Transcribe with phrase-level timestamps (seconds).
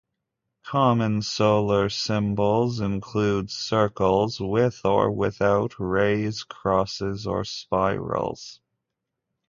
[0.65, 8.59] Common solar symbols include circles with or without rays, crosses or spirals.